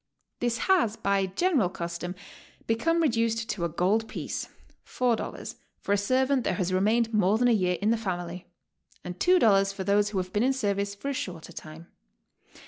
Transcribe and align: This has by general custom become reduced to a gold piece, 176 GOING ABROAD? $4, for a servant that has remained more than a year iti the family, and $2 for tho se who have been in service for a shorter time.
This 0.39 0.57
has 0.57 0.95
by 0.97 1.27
general 1.27 1.69
custom 1.69 2.15
become 2.65 3.03
reduced 3.03 3.47
to 3.51 3.65
a 3.65 3.69
gold 3.69 4.07
piece, 4.07 4.45
176 4.97 4.99
GOING 4.99 5.13
ABROAD? 5.13 5.47
$4, 5.51 5.55
for 5.81 5.93
a 5.93 5.95
servant 5.95 6.43
that 6.43 6.55
has 6.57 6.73
remained 6.73 7.13
more 7.13 7.37
than 7.37 7.47
a 7.47 7.51
year 7.51 7.75
iti 7.79 7.85
the 7.91 7.97
family, 7.97 8.47
and 9.03 9.19
$2 9.19 9.39
for 9.71 9.83
tho 9.83 10.01
se 10.01 10.11
who 10.11 10.17
have 10.17 10.33
been 10.33 10.41
in 10.41 10.53
service 10.53 10.95
for 10.95 11.09
a 11.09 11.13
shorter 11.13 11.53
time. 11.53 11.85